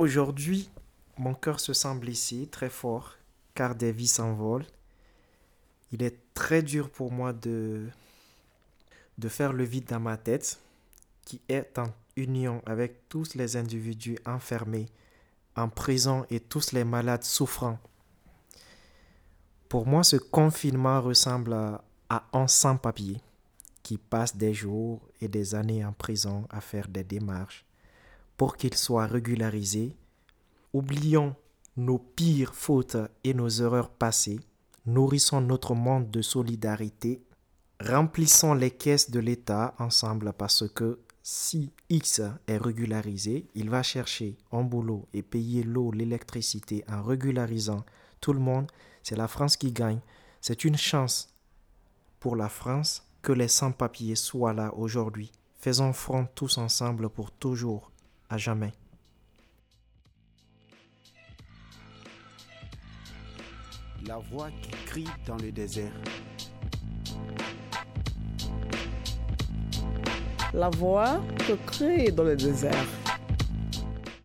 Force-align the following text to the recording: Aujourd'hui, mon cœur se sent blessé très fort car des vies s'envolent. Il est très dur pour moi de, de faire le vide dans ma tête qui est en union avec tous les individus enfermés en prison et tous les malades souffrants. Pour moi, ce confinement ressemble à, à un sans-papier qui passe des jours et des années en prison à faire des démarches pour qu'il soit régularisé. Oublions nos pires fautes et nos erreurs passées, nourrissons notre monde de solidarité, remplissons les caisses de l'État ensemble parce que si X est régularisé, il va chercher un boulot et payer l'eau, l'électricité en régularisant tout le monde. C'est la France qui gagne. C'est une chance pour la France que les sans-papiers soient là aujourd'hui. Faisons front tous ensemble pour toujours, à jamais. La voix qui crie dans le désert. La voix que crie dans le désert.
Aujourd'hui, 0.00 0.70
mon 1.18 1.34
cœur 1.34 1.60
se 1.60 1.74
sent 1.74 1.94
blessé 1.96 2.48
très 2.50 2.70
fort 2.70 3.16
car 3.54 3.74
des 3.74 3.92
vies 3.92 4.06
s'envolent. 4.06 4.64
Il 5.92 6.02
est 6.02 6.16
très 6.32 6.62
dur 6.62 6.88
pour 6.88 7.12
moi 7.12 7.34
de, 7.34 7.86
de 9.18 9.28
faire 9.28 9.52
le 9.52 9.62
vide 9.62 9.84
dans 9.84 10.00
ma 10.00 10.16
tête 10.16 10.58
qui 11.26 11.42
est 11.50 11.78
en 11.78 11.92
union 12.16 12.62
avec 12.64 13.10
tous 13.10 13.34
les 13.34 13.58
individus 13.58 14.16
enfermés 14.24 14.86
en 15.54 15.68
prison 15.68 16.24
et 16.30 16.40
tous 16.40 16.72
les 16.72 16.84
malades 16.84 17.24
souffrants. 17.24 17.78
Pour 19.68 19.86
moi, 19.86 20.02
ce 20.02 20.16
confinement 20.16 21.02
ressemble 21.02 21.52
à, 21.52 21.84
à 22.08 22.24
un 22.32 22.48
sans-papier 22.48 23.20
qui 23.82 23.98
passe 23.98 24.34
des 24.34 24.54
jours 24.54 25.06
et 25.20 25.28
des 25.28 25.54
années 25.54 25.84
en 25.84 25.92
prison 25.92 26.46
à 26.48 26.62
faire 26.62 26.88
des 26.88 27.04
démarches 27.04 27.66
pour 28.40 28.56
qu'il 28.56 28.74
soit 28.74 29.04
régularisé. 29.04 29.94
Oublions 30.72 31.36
nos 31.76 31.98
pires 31.98 32.54
fautes 32.54 32.96
et 33.22 33.34
nos 33.34 33.50
erreurs 33.50 33.90
passées, 33.90 34.40
nourrissons 34.86 35.42
notre 35.42 35.74
monde 35.74 36.10
de 36.10 36.22
solidarité, 36.22 37.22
remplissons 37.80 38.54
les 38.54 38.70
caisses 38.70 39.10
de 39.10 39.20
l'État 39.20 39.74
ensemble 39.78 40.32
parce 40.32 40.66
que 40.70 41.00
si 41.22 41.70
X 41.90 42.22
est 42.46 42.56
régularisé, 42.56 43.46
il 43.54 43.68
va 43.68 43.82
chercher 43.82 44.38
un 44.52 44.62
boulot 44.62 45.06
et 45.12 45.20
payer 45.20 45.62
l'eau, 45.62 45.92
l'électricité 45.92 46.82
en 46.88 47.02
régularisant 47.02 47.84
tout 48.22 48.32
le 48.32 48.40
monde. 48.40 48.72
C'est 49.02 49.16
la 49.16 49.28
France 49.28 49.58
qui 49.58 49.70
gagne. 49.70 50.00
C'est 50.40 50.64
une 50.64 50.78
chance 50.78 51.28
pour 52.20 52.36
la 52.36 52.48
France 52.48 53.06
que 53.20 53.32
les 53.32 53.48
sans-papiers 53.48 54.16
soient 54.16 54.54
là 54.54 54.72
aujourd'hui. 54.74 55.30
Faisons 55.58 55.92
front 55.92 56.26
tous 56.34 56.56
ensemble 56.56 57.10
pour 57.10 57.32
toujours, 57.32 57.90
à 58.30 58.38
jamais. 58.38 58.72
La 64.06 64.18
voix 64.18 64.48
qui 64.62 64.70
crie 64.86 65.08
dans 65.26 65.36
le 65.36 65.52
désert. 65.52 65.92
La 70.54 70.70
voix 70.70 71.20
que 71.46 71.52
crie 71.66 72.12
dans 72.12 72.24
le 72.24 72.36
désert. 72.36 72.86